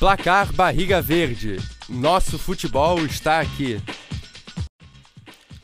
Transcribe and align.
Placar 0.00 0.50
Barriga 0.54 1.02
Verde. 1.02 1.58
Nosso 1.86 2.38
futebol 2.38 3.04
está 3.04 3.38
aqui. 3.38 3.78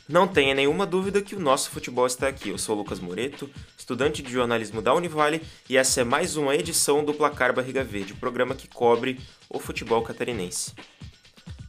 Não 0.06 0.28
tenha 0.28 0.54
nenhuma 0.54 0.84
dúvida 0.84 1.22
que 1.22 1.34
o 1.34 1.40
nosso 1.40 1.70
futebol 1.70 2.06
está 2.06 2.28
aqui. 2.28 2.50
Eu 2.50 2.58
sou 2.58 2.76
Lucas 2.76 3.00
Moreto, 3.00 3.48
estudante 3.78 4.22
de 4.22 4.30
jornalismo 4.30 4.82
da 4.82 4.92
Univale, 4.92 5.40
e 5.70 5.78
essa 5.78 6.02
é 6.02 6.04
mais 6.04 6.36
uma 6.36 6.54
edição 6.54 7.02
do 7.02 7.14
Placar 7.14 7.54
Barriga 7.54 7.82
Verde, 7.82 8.12
programa 8.12 8.54
que 8.54 8.68
cobre 8.68 9.18
o 9.48 9.58
futebol 9.58 10.02
catarinense. 10.02 10.74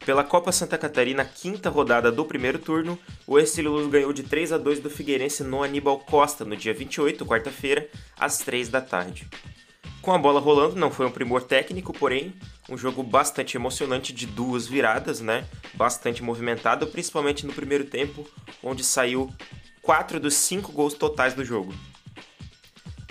Pela 0.05 0.25
Copa 0.25 0.51
Santa 0.51 0.77
Catarina, 0.77 1.23
quinta 1.23 1.69
rodada 1.69 2.11
do 2.11 2.25
primeiro 2.25 2.59
turno, 2.59 2.99
o 3.25 3.37
Luz 3.37 3.87
ganhou 3.87 4.11
de 4.11 4.23
3 4.23 4.51
a 4.51 4.57
2 4.57 4.81
do 4.81 4.89
Figueirense 4.89 5.41
no 5.41 5.63
Aníbal 5.63 5.99
Costa, 5.99 6.43
no 6.43 6.57
dia 6.57 6.73
28, 6.73 7.25
quarta-feira, 7.25 7.87
às 8.19 8.39
3 8.39 8.67
da 8.67 8.81
tarde. 8.81 9.25
Com 10.01 10.13
a 10.13 10.17
bola 10.17 10.39
rolando, 10.39 10.77
não 10.77 10.89
foi 10.89 11.05
um 11.05 11.11
primor 11.11 11.43
técnico, 11.43 11.91
porém, 11.91 12.33
um 12.69 12.77
jogo 12.77 13.01
bastante 13.01 13.55
emocionante 13.55 14.11
de 14.13 14.25
duas 14.25 14.67
viradas, 14.67 15.21
né? 15.21 15.45
Bastante 15.73 16.21
movimentado, 16.21 16.87
principalmente 16.87 17.45
no 17.45 17.53
primeiro 17.53 17.85
tempo, 17.85 18.27
onde 18.61 18.83
saiu 18.83 19.33
quatro 19.81 20.19
dos 20.19 20.33
cinco 20.33 20.71
gols 20.71 20.93
totais 20.93 21.33
do 21.33 21.45
jogo. 21.45 21.73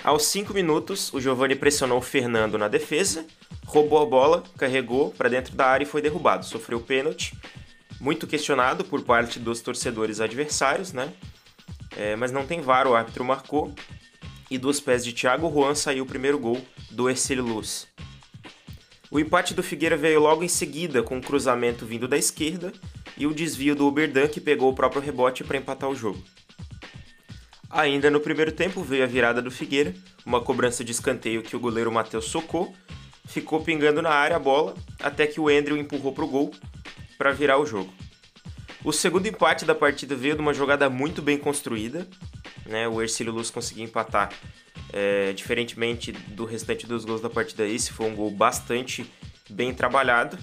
Aos 0.04 0.24
5 0.26 0.54
minutos, 0.54 1.12
o 1.12 1.20
Giovani 1.20 1.56
pressionou 1.56 1.98
o 1.98 2.02
Fernando 2.02 2.56
na 2.56 2.68
defesa, 2.68 3.26
roubou 3.64 4.00
a 4.00 4.06
bola, 4.06 4.44
carregou 4.56 5.10
para 5.10 5.28
dentro 5.28 5.56
da 5.56 5.66
área 5.66 5.84
e 5.84 5.88
foi 5.88 6.00
derrubado. 6.00 6.46
Sofreu 6.46 6.80
pênalti, 6.80 7.36
muito 7.98 8.26
questionado 8.26 8.84
por 8.84 9.02
parte 9.02 9.40
dos 9.40 9.60
torcedores 9.60 10.20
adversários, 10.20 10.92
né? 10.92 11.12
É, 11.96 12.14
mas 12.14 12.30
não 12.30 12.46
tem 12.46 12.60
VAR, 12.60 12.86
o 12.86 12.94
árbitro 12.94 13.24
marcou. 13.24 13.74
E 14.48 14.58
dos 14.58 14.78
pés 14.78 15.04
de 15.04 15.12
Thiago 15.12 15.50
Juan 15.50 15.74
saiu 15.74 16.04
o 16.04 16.06
primeiro 16.06 16.38
gol 16.38 16.60
do 16.90 17.10
Ercílio 17.10 17.44
Luz. 17.44 17.88
O 19.16 19.18
empate 19.18 19.54
do 19.54 19.62
Figueira 19.62 19.96
veio 19.96 20.20
logo 20.20 20.44
em 20.44 20.48
seguida, 20.48 21.02
com 21.02 21.16
um 21.16 21.22
cruzamento 21.22 21.86
vindo 21.86 22.06
da 22.06 22.18
esquerda 22.18 22.70
e 23.16 23.26
o 23.26 23.32
desvio 23.32 23.74
do 23.74 23.86
Uberdan 23.86 24.28
que 24.28 24.42
pegou 24.42 24.70
o 24.70 24.74
próprio 24.74 25.00
rebote 25.00 25.42
para 25.42 25.56
empatar 25.56 25.88
o 25.88 25.96
jogo. 25.96 26.22
Ainda 27.70 28.10
no 28.10 28.20
primeiro 28.20 28.52
tempo 28.52 28.82
veio 28.82 29.04
a 29.04 29.06
virada 29.06 29.40
do 29.40 29.50
Figueira, 29.50 29.94
uma 30.26 30.42
cobrança 30.42 30.84
de 30.84 30.92
escanteio 30.92 31.42
que 31.42 31.56
o 31.56 31.58
goleiro 31.58 31.90
Matheus 31.90 32.26
socou, 32.26 32.74
ficou 33.26 33.62
pingando 33.62 34.02
na 34.02 34.10
área 34.10 34.36
a 34.36 34.38
bola 34.38 34.74
até 35.00 35.26
que 35.26 35.40
o 35.40 35.48
Andrew 35.48 35.78
empurrou 35.78 36.12
para 36.12 36.24
o 36.24 36.28
gol 36.28 36.50
para 37.16 37.32
virar 37.32 37.56
o 37.56 37.64
jogo. 37.64 37.90
O 38.84 38.92
segundo 38.92 39.26
empate 39.26 39.64
da 39.64 39.74
partida 39.74 40.14
veio 40.14 40.34
de 40.34 40.42
uma 40.42 40.52
jogada 40.52 40.90
muito 40.90 41.22
bem 41.22 41.38
construída, 41.38 42.06
né? 42.66 42.86
O 42.86 43.00
Ercílio 43.00 43.32
Luz 43.32 43.48
conseguiu 43.48 43.84
empatar 43.84 44.30
é, 44.96 45.34
diferentemente 45.34 46.10
do 46.10 46.46
restante 46.46 46.86
dos 46.86 47.04
gols 47.04 47.20
da 47.20 47.28
partida. 47.28 47.66
Esse 47.66 47.92
foi 47.92 48.06
um 48.06 48.14
gol 48.14 48.30
bastante 48.30 49.06
bem 49.50 49.74
trabalhado, 49.74 50.38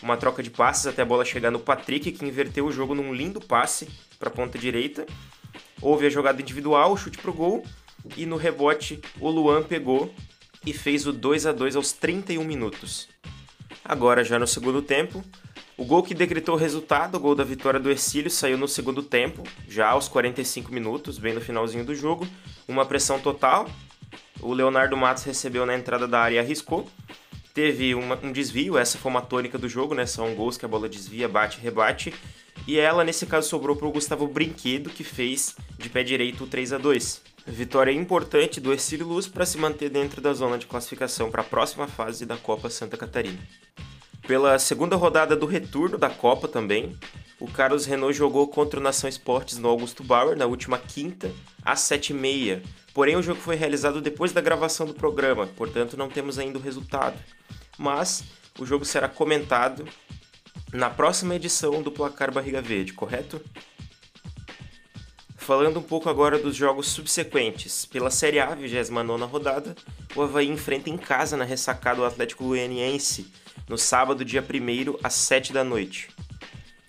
uma 0.00 0.16
troca 0.16 0.44
de 0.44 0.50
passes 0.50 0.86
até 0.86 1.02
a 1.02 1.04
bola 1.04 1.24
chegar 1.24 1.50
no 1.50 1.58
Patrick 1.58 2.12
que 2.12 2.24
inverteu 2.24 2.66
o 2.66 2.72
jogo 2.72 2.94
num 2.94 3.12
lindo 3.12 3.40
passe 3.40 3.88
para 4.16 4.28
a 4.28 4.32
ponta 4.32 4.56
direita. 4.56 5.04
Houve 5.82 6.06
a 6.06 6.10
jogada 6.10 6.40
individual, 6.40 6.92
o 6.92 6.96
chute 6.96 7.18
pro 7.18 7.32
gol 7.32 7.64
e 8.16 8.24
no 8.24 8.36
rebote 8.36 9.00
o 9.20 9.28
Luan 9.28 9.64
pegou 9.64 10.14
e 10.64 10.72
fez 10.72 11.04
o 11.04 11.12
2 11.12 11.44
a 11.44 11.52
2 11.52 11.74
aos 11.74 11.90
31 11.90 12.44
minutos. 12.44 13.08
Agora, 13.84 14.22
já 14.22 14.38
no 14.38 14.46
segundo 14.46 14.82
tempo, 14.82 15.24
o 15.76 15.84
gol 15.84 16.04
que 16.04 16.14
decretou 16.14 16.54
o 16.54 16.58
resultado, 16.58 17.16
o 17.16 17.20
gol 17.20 17.34
da 17.34 17.44
vitória 17.44 17.80
do 17.80 17.90
Ercílio, 17.90 18.30
saiu 18.30 18.56
no 18.56 18.68
segundo 18.68 19.02
tempo, 19.02 19.42
já 19.68 19.88
aos 19.88 20.08
45 20.08 20.72
minutos, 20.72 21.18
bem 21.18 21.34
no 21.34 21.40
finalzinho 21.40 21.84
do 21.84 21.94
jogo. 21.94 22.26
Uma 22.68 22.86
pressão 22.86 23.18
total. 23.18 23.68
O 24.40 24.52
Leonardo 24.52 24.96
Matos 24.96 25.24
recebeu 25.24 25.64
na 25.64 25.74
entrada 25.74 26.06
da 26.06 26.20
área 26.20 26.36
e 26.36 26.38
arriscou. 26.38 26.88
Teve 27.54 27.94
uma, 27.94 28.18
um 28.22 28.32
desvio, 28.32 28.76
essa 28.76 28.98
foi 28.98 29.10
uma 29.10 29.22
tônica 29.22 29.56
do 29.56 29.68
jogo, 29.68 29.94
né? 29.94 30.04
São 30.04 30.34
gols 30.34 30.56
que 30.56 30.64
a 30.64 30.68
bola 30.68 30.88
desvia, 30.88 31.28
bate, 31.28 31.58
rebate. 31.58 32.14
E 32.66 32.78
ela, 32.78 33.04
nesse 33.04 33.26
caso, 33.26 33.48
sobrou 33.48 33.76
para 33.76 33.86
o 33.86 33.92
Gustavo 33.92 34.26
Brinquedo, 34.26 34.90
que 34.90 35.04
fez 35.04 35.56
de 35.78 35.88
pé 35.88 36.02
direito 36.02 36.44
o 36.44 36.46
3 36.46 36.74
a 36.74 36.78
2 36.78 37.36
Vitória 37.48 37.92
importante 37.92 38.60
do 38.60 38.72
Ercílio 38.72 39.06
Luz 39.06 39.28
para 39.28 39.46
se 39.46 39.56
manter 39.56 39.88
dentro 39.88 40.20
da 40.20 40.32
zona 40.32 40.58
de 40.58 40.66
classificação 40.66 41.30
para 41.30 41.42
a 41.42 41.44
próxima 41.44 41.86
fase 41.86 42.26
da 42.26 42.36
Copa 42.36 42.68
Santa 42.68 42.96
Catarina. 42.96 43.38
Pela 44.26 44.58
segunda 44.58 44.96
rodada 44.96 45.36
do 45.36 45.46
retorno 45.46 45.96
da 45.96 46.10
Copa 46.10 46.48
também, 46.48 46.98
o 47.38 47.46
Carlos 47.46 47.84
Renault 47.84 48.16
jogou 48.16 48.48
contra 48.48 48.80
o 48.80 48.82
Nação 48.82 49.08
Esportes 49.08 49.58
no 49.58 49.68
Augusto 49.68 50.02
Bauer 50.02 50.36
na 50.36 50.46
última 50.46 50.78
quinta, 50.78 51.30
às 51.62 51.80
7h30. 51.80 52.62
Porém, 52.94 53.16
o 53.16 53.22
jogo 53.22 53.40
foi 53.40 53.56
realizado 53.56 54.00
depois 54.00 54.32
da 54.32 54.40
gravação 54.40 54.86
do 54.86 54.94
programa, 54.94 55.46
portanto 55.46 55.96
não 55.96 56.08
temos 56.08 56.38
ainda 56.38 56.58
o 56.58 56.62
resultado. 56.62 57.18
Mas 57.76 58.24
o 58.58 58.64
jogo 58.64 58.84
será 58.84 59.08
comentado 59.08 59.86
na 60.72 60.88
próxima 60.88 61.34
edição 61.34 61.82
do 61.82 61.92
Placar 61.92 62.32
Barriga 62.32 62.62
Verde, 62.62 62.94
correto? 62.94 63.40
Falando 65.36 65.78
um 65.78 65.82
pouco 65.82 66.08
agora 66.08 66.38
dos 66.38 66.56
jogos 66.56 66.88
subsequentes. 66.88 67.84
Pela 67.84 68.10
Série 68.10 68.40
A, 68.40 68.54
29 68.54 69.24
rodada, 69.24 69.76
o 70.14 70.22
Havaí 70.22 70.48
enfrenta 70.48 70.90
em 70.90 70.96
casa 70.96 71.36
na 71.36 71.44
ressacada 71.44 72.00
o 72.00 72.04
Atlético 72.04 72.44
Goianiense 72.44 73.30
no 73.68 73.76
sábado, 73.76 74.24
dia 74.24 74.42
1 74.42 74.98
às 75.02 75.14
7 75.14 75.52
da 75.52 75.62
noite. 75.62 76.08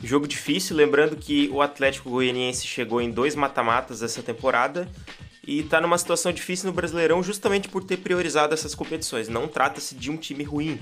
Jogo 0.04 0.28
difícil, 0.28 0.76
lembrando 0.76 1.16
que 1.16 1.50
o 1.52 1.62
Atlético 1.62 2.12
Goianiense 2.12 2.68
chegou 2.68 3.02
em 3.02 3.10
dois 3.10 3.34
mata-matas 3.34 4.04
essa 4.04 4.22
temporada 4.22 4.88
e 5.46 5.60
está 5.60 5.82
numa 5.82 5.98
situação 5.98 6.32
difícil 6.32 6.68
no 6.68 6.74
Brasileirão 6.74 7.24
justamente 7.24 7.68
por 7.68 7.84
ter 7.84 7.98
priorizado 7.98 8.54
essas 8.54 8.76
competições. 8.76 9.28
Não 9.28 9.48
trata-se 9.48 9.96
de 9.96 10.12
um 10.12 10.18
time 10.18 10.44
ruim, 10.44 10.80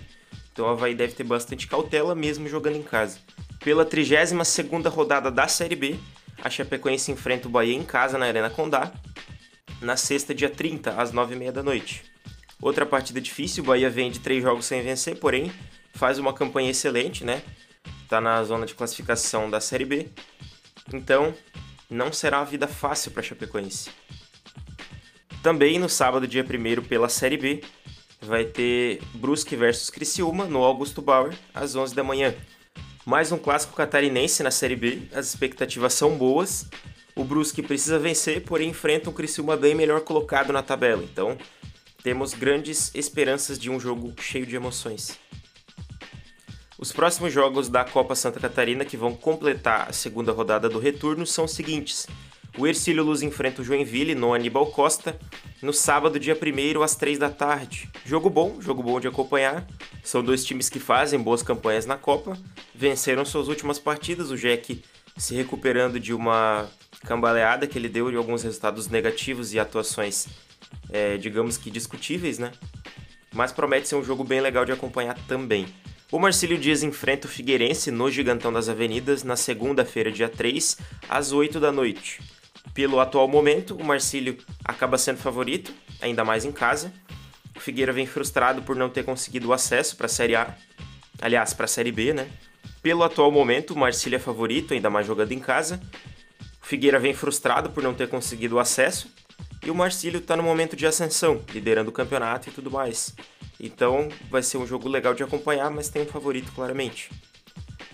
então 0.52 0.66
o 0.66 0.70
Havaí 0.70 0.94
deve 0.94 1.14
ter 1.14 1.24
bastante 1.24 1.66
cautela 1.66 2.14
mesmo 2.14 2.50
jogando 2.50 2.76
em 2.76 2.84
casa. 2.84 3.20
Pela 3.64 3.86
32ª 3.86 4.90
rodada 4.90 5.32
da 5.32 5.48
Série 5.48 5.78
B, 5.78 5.96
a 6.44 6.50
Chapecoense 6.50 7.12
enfrenta 7.12 7.48
o 7.48 7.52
Bahia 7.52 7.76
em 7.76 7.84
casa 7.84 8.18
na 8.18 8.26
Arena 8.26 8.50
Condá, 8.50 8.92
na 9.82 9.96
sexta, 9.96 10.36
dia 10.36 10.50
30, 10.50 10.92
às 10.92 11.14
9h30 11.14 11.52
da 11.52 11.64
noite. 11.64 12.04
Outra 12.62 12.86
partida 12.86 13.22
difícil, 13.22 13.64
o 13.64 13.68
Bahia 13.68 13.90
vem 13.90 14.12
de 14.12 14.20
três 14.20 14.44
jogos 14.44 14.66
sem 14.66 14.82
vencer, 14.82 15.18
porém 15.20 15.52
faz 15.94 16.20
uma 16.20 16.34
campanha 16.34 16.72
excelente, 16.72 17.24
né? 17.24 17.42
Tá 18.08 18.22
na 18.22 18.44
zona 18.44 18.66
de 18.66 18.76
classificação 18.76 19.50
da 19.50 19.60
Série 19.60 19.86
B. 19.86 20.10
Então, 20.94 21.34
não 21.90 22.12
será 22.12 22.40
uma 22.40 22.46
vida 22.46 22.68
fácil 22.68 23.12
para 23.12 23.22
a 23.22 23.24
Chapecoense. 23.24 23.90
Também 25.42 25.78
no 25.80 25.90
sábado, 25.90 26.28
dia 26.28 26.44
1 26.44 26.84
pela 26.84 27.10
Série 27.10 27.38
B, 27.38 27.64
vai 28.22 28.46
ter 28.46 29.02
Brusque 29.14 29.56
versus 29.56 29.90
Criciúma 29.90 30.46
no 30.46 30.64
Augusto 30.64 31.02
Bauer, 31.02 31.38
às 31.54 31.76
11 31.76 31.94
da 31.94 32.04
manhã. 32.04 32.34
Mais 33.06 33.32
um 33.32 33.38
clássico 33.38 33.76
catarinense 33.76 34.42
na 34.42 34.50
Série 34.50 34.76
B, 34.76 35.04
as 35.14 35.28
expectativas 35.28 35.94
são 35.94 36.18
boas. 36.18 36.68
O 37.16 37.24
Brusque 37.24 37.62
precisa 37.62 38.00
vencer, 38.00 38.44
porém 38.44 38.70
enfrenta 38.70 39.10
um 39.10 39.14
Criciúma 39.14 39.56
bem 39.56 39.76
melhor 39.76 40.02
colocado 40.02 40.52
na 40.52 40.64
tabela. 40.64 41.04
Então, 41.04 41.38
temos 42.02 42.34
grandes 42.34 42.94
esperanças 42.94 43.58
de 43.58 43.70
um 43.70 43.80
jogo 43.80 44.14
cheio 44.20 44.46
de 44.46 44.56
emoções. 44.56 45.20
Os 46.78 46.92
próximos 46.92 47.32
jogos 47.32 47.70
da 47.70 47.86
Copa 47.86 48.16
Santa 48.16 48.38
Catarina 48.38 48.84
que 48.84 48.98
vão 48.98 49.16
completar 49.16 49.88
a 49.90 49.94
segunda 49.94 50.34
rodada 50.34 50.68
do 50.68 50.78
retorno 50.78 51.26
são 51.26 51.46
os 51.46 51.52
seguintes. 51.52 52.06
O 52.58 52.68
Ercílio 52.68 53.04
Luz 53.04 53.22
enfrenta 53.22 53.62
o 53.62 53.66
Joinville 53.66 54.14
no 54.14 54.34
Aníbal 54.34 54.66
Costa 54.68 55.18
no 55.62 55.72
sábado, 55.72 56.20
dia 56.20 56.38
1 56.38 56.84
às 56.84 56.96
3 56.96 57.18
da 57.18 57.30
tarde. 57.30 57.90
Jogo 58.06 58.30
bom, 58.30 58.62
jogo 58.62 58.84
bom 58.84 59.00
de 59.00 59.08
acompanhar. 59.08 59.66
São 60.04 60.22
dois 60.22 60.44
times 60.44 60.68
que 60.68 60.80
fazem 60.80 61.20
boas 61.20 61.42
campanhas 61.42 61.86
na 61.86 61.98
Copa, 61.98 62.38
venceram 62.74 63.24
suas 63.24 63.48
últimas 63.48 63.80
partidas. 63.80 64.30
O 64.30 64.38
Jack 64.38 64.84
se 65.18 65.34
recuperando 65.34 65.98
de 65.98 66.14
uma 66.14 66.70
cambaleada 67.06 67.68
que 67.68 67.78
ele 67.78 67.88
deu 67.88 68.12
de 68.12 68.18
alguns 68.18 68.44
resultados 68.44 68.90
negativos 68.90 69.54
e 69.54 69.60
atuações, 69.60 70.28
é, 70.92 71.16
digamos 71.16 71.58
que 71.58 71.72
discutíveis, 71.72 72.38
né? 72.38 72.52
Mas 73.34 73.54
promete 73.54 73.88
ser 73.88 73.96
um 73.96 74.04
jogo 74.04 74.26
bem 74.26 74.42
legal 74.42 74.66
de 74.66 74.74
acompanhar 74.74 75.18
também. 75.28 75.68
O 76.12 76.20
Marcílio 76.20 76.58
Dias 76.58 76.84
enfrenta 76.84 77.26
o 77.26 77.30
Figueirense 77.30 77.90
no 77.90 78.12
Gigantão 78.12 78.54
das 78.54 78.70
Avenidas 78.70 79.24
na 79.24 79.36
segunda-feira, 79.36 80.12
dia 80.12 80.30
3, 80.30 80.78
às 81.10 81.32
8 81.32 81.60
da 81.60 81.72
noite. 81.72 82.22
Pelo 82.76 83.00
atual 83.00 83.28
momento, 83.28 83.76
o 83.76 83.84
Marcílio 83.84 84.38
acaba 84.64 85.00
sendo 85.00 85.18
favorito, 85.18 85.74
ainda 86.00 86.24
mais 86.24 86.46
em 86.46 86.52
casa. 86.52 86.94
O 87.56 87.60
Figueira 87.60 87.92
vem 87.92 88.06
frustrado 88.06 88.62
por 88.62 88.76
não 88.76 88.88
ter 88.88 89.04
conseguido 89.04 89.50
o 89.50 89.54
acesso 89.54 89.98
para 89.98 90.06
a 90.06 90.10
Série 90.10 90.36
A, 90.36 90.56
aliás, 91.20 91.54
para 91.54 91.66
a 91.66 91.68
Série 91.68 91.92
B, 91.92 92.14
né? 92.14 92.28
Pelo 92.84 93.04
atual 93.04 93.32
momento, 93.32 93.74
o 93.74 93.78
Marcílio 93.78 94.18
é 94.18 94.20
favorito, 94.20 94.76
ainda 94.76 94.92
mais 94.92 95.08
jogando 95.08 95.32
em 95.32 95.40
casa. 95.40 95.82
O 96.62 96.66
Figueira 96.68 97.00
vem 97.00 97.16
frustrado 97.16 97.72
por 97.72 97.82
não 97.82 97.96
ter 97.96 98.08
conseguido 98.08 98.58
o 98.58 98.60
acesso. 98.60 99.12
E 99.66 99.72
o 99.72 99.76
Marcílio 99.76 100.20
está 100.20 100.38
no 100.38 100.44
momento 100.44 100.76
de 100.76 100.86
ascensão, 100.86 101.44
liderando 101.52 101.90
o 101.90 101.94
campeonato 101.94 102.50
e 102.50 102.52
tudo 102.52 102.70
mais. 102.70 103.16
Então 103.60 104.10
vai 104.30 104.44
ser 104.44 104.58
um 104.58 104.68
jogo 104.68 104.90
legal 104.90 105.14
de 105.14 105.24
acompanhar, 105.24 105.70
mas 105.70 105.90
tem 105.90 106.02
um 106.02 106.08
favorito 106.08 106.52
claramente. 106.54 107.10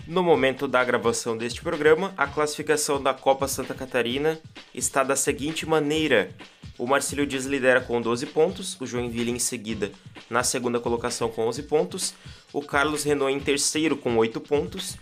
No 0.06 0.22
momento 0.22 0.66
da 0.66 0.82
gravação 0.82 1.36
deste 1.36 1.62
programa, 1.62 2.12
a 2.16 2.26
classificação 2.26 3.00
da 3.00 3.14
Copa 3.14 3.46
Santa 3.46 3.72
Catarina 3.72 4.38
está 4.74 5.04
da 5.04 5.14
seguinte 5.14 5.64
maneira: 5.64 6.34
O 6.76 6.86
Marcílio 6.86 7.26
Dias 7.26 7.46
lidera 7.46 7.80
com 7.80 8.00
12 8.00 8.26
pontos, 8.26 8.80
o 8.80 8.86
Joinville 8.86 9.30
em 9.30 9.38
seguida 9.38 9.92
na 10.28 10.42
segunda 10.42 10.80
colocação 10.80 11.28
com 11.28 11.46
11 11.46 11.62
pontos, 11.64 12.14
o 12.52 12.62
Carlos 12.62 13.04
Renault 13.04 13.34
em 13.36 13.38
terceiro 13.38 13.96
com 13.96 14.16
8 14.16 14.40
pontos, 14.40 14.96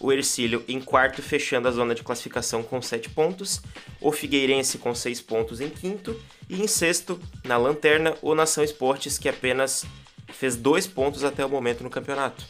o 0.00 0.12
Ercílio 0.12 0.64
em 0.66 0.80
quarto, 0.80 1.22
fechando 1.22 1.68
a 1.68 1.70
zona 1.70 1.94
de 1.94 2.02
classificação 2.02 2.62
com 2.62 2.80
7 2.80 3.10
pontos, 3.10 3.60
o 4.00 4.10
Figueirense 4.10 4.78
com 4.78 4.94
6 4.94 5.20
pontos 5.20 5.60
em 5.60 5.68
quinto, 5.68 6.18
e 6.48 6.62
em 6.62 6.66
sexto, 6.66 7.20
na 7.44 7.56
lanterna, 7.56 8.14
o 8.20 8.34
Nação 8.34 8.64
Esportes, 8.64 9.18
que 9.18 9.28
apenas 9.28 9.84
fez 10.32 10.56
2 10.56 10.86
pontos 10.86 11.24
até 11.24 11.44
o 11.44 11.48
momento 11.48 11.82
no 11.82 11.90
campeonato. 11.90 12.44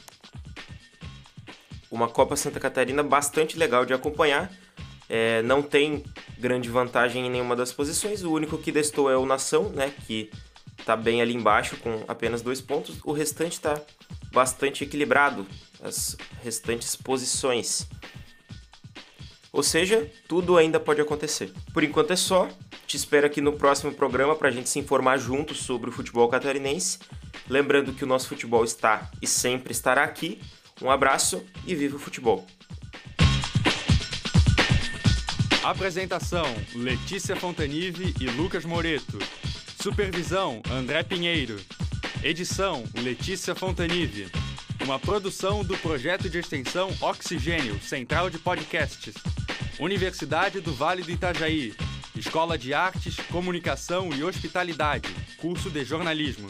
Uma 1.90 2.08
Copa 2.08 2.36
Santa 2.36 2.58
Catarina 2.58 3.02
bastante 3.02 3.58
legal 3.58 3.84
de 3.84 3.92
acompanhar, 3.92 4.50
é, 5.08 5.42
não 5.42 5.62
tem 5.62 6.02
grande 6.38 6.70
vantagem 6.70 7.26
em 7.26 7.30
nenhuma 7.30 7.54
das 7.54 7.70
posições, 7.70 8.22
o 8.22 8.32
único 8.32 8.56
que 8.56 8.72
destou 8.72 9.10
é 9.10 9.16
o 9.16 9.26
Nação, 9.26 9.68
né, 9.68 9.92
que 10.06 10.30
está 10.78 10.96
bem 10.96 11.20
ali 11.20 11.34
embaixo 11.34 11.76
com 11.76 12.02
apenas 12.08 12.40
dois 12.40 12.60
pontos, 12.60 12.96
o 13.04 13.12
restante 13.12 13.52
está 13.52 13.80
bastante 14.32 14.84
equilibrado, 14.84 15.46
as 15.82 16.16
restantes 16.42 16.96
posições. 16.96 17.86
Ou 19.52 19.62
seja, 19.62 20.10
tudo 20.26 20.56
ainda 20.56 20.80
pode 20.80 21.00
acontecer. 21.00 21.52
Por 21.74 21.84
enquanto 21.84 22.12
é 22.12 22.16
só. 22.16 22.48
Te 22.86 22.96
espero 22.96 23.26
aqui 23.26 23.40
no 23.40 23.54
próximo 23.54 23.92
programa 23.94 24.34
para 24.34 24.48
a 24.48 24.50
gente 24.50 24.68
se 24.68 24.78
informar 24.78 25.18
juntos 25.18 25.58
sobre 25.58 25.88
o 25.88 25.92
futebol 25.92 26.28
catarinense. 26.28 26.98
Lembrando 27.48 27.92
que 27.92 28.04
o 28.04 28.06
nosso 28.06 28.28
futebol 28.28 28.64
está 28.64 29.10
e 29.20 29.26
sempre 29.26 29.72
estará 29.72 30.04
aqui. 30.04 30.40
Um 30.80 30.90
abraço 30.90 31.42
e 31.66 31.74
viva 31.74 31.96
o 31.96 31.98
futebol! 31.98 32.46
Apresentação: 35.62 36.44
Letícia 36.74 37.36
Fontanive 37.36 38.14
e 38.20 38.26
Lucas 38.26 38.64
Moreto. 38.64 39.18
Supervisão: 39.80 40.60
André 40.70 41.02
Pinheiro. 41.02 41.56
Edição: 42.24 42.84
Letícia 43.02 43.52
Fontanive. 43.52 44.28
Uma 44.84 44.96
produção 44.96 45.64
do 45.64 45.76
projeto 45.78 46.30
de 46.30 46.38
extensão 46.38 46.88
Oxigênio, 47.00 47.80
Central 47.80 48.30
de 48.30 48.38
Podcasts. 48.38 49.14
Universidade 49.80 50.60
do 50.60 50.72
Vale 50.72 51.02
do 51.02 51.10
Itajaí. 51.10 51.74
Escola 52.14 52.56
de 52.56 52.72
Artes, 52.72 53.16
Comunicação 53.28 54.10
e 54.12 54.22
Hospitalidade. 54.22 55.08
Curso 55.38 55.68
de 55.68 55.84
Jornalismo. 55.84 56.48